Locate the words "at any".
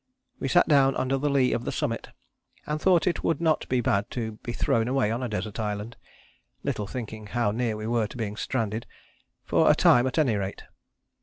10.07-10.35